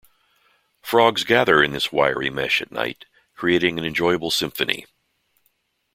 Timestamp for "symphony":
4.31-4.87